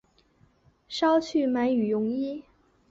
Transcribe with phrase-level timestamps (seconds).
[0.89, 2.41] 绕去买羽绒衣